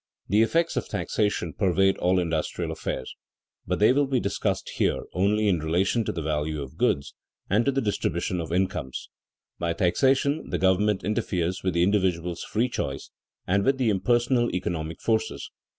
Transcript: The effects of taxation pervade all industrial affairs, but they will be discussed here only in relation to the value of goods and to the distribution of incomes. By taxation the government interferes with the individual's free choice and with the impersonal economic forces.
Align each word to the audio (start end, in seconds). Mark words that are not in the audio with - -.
The 0.29 0.41
effects 0.41 0.75
of 0.77 0.87
taxation 0.87 1.53
pervade 1.53 1.95
all 1.99 2.17
industrial 2.17 2.71
affairs, 2.71 3.13
but 3.67 3.77
they 3.77 3.93
will 3.93 4.07
be 4.07 4.19
discussed 4.19 4.69
here 4.77 5.03
only 5.13 5.47
in 5.47 5.59
relation 5.59 6.03
to 6.05 6.11
the 6.11 6.23
value 6.23 6.63
of 6.63 6.75
goods 6.75 7.13
and 7.51 7.65
to 7.65 7.71
the 7.71 7.81
distribution 7.81 8.41
of 8.41 8.51
incomes. 8.51 9.09
By 9.59 9.73
taxation 9.73 10.49
the 10.49 10.57
government 10.57 11.03
interferes 11.03 11.61
with 11.61 11.75
the 11.75 11.83
individual's 11.83 12.41
free 12.43 12.67
choice 12.67 13.11
and 13.45 13.63
with 13.63 13.77
the 13.77 13.91
impersonal 13.91 14.49
economic 14.55 14.99
forces. 14.99 15.51